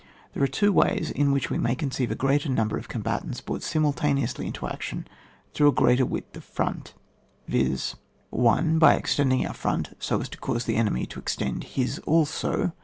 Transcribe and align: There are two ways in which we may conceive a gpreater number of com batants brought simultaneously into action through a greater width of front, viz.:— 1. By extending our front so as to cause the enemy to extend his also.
There 0.33 0.41
are 0.41 0.47
two 0.47 0.73
ways 0.73 1.11
in 1.11 1.31
which 1.31 1.51
we 1.51 1.59
may 1.59 1.75
conceive 1.75 2.09
a 2.09 2.15
gpreater 2.15 2.49
number 2.49 2.75
of 2.75 2.89
com 2.89 3.03
batants 3.03 3.45
brought 3.45 3.61
simultaneously 3.61 4.47
into 4.47 4.67
action 4.67 5.07
through 5.53 5.67
a 5.67 5.71
greater 5.71 6.07
width 6.07 6.35
of 6.35 6.43
front, 6.43 6.95
viz.:— 7.47 7.93
1. 8.31 8.79
By 8.79 8.95
extending 8.95 9.45
our 9.45 9.53
front 9.53 9.95
so 9.99 10.19
as 10.19 10.29
to 10.29 10.39
cause 10.39 10.65
the 10.65 10.75
enemy 10.77 11.05
to 11.05 11.19
extend 11.19 11.63
his 11.65 11.99
also. 12.07 12.71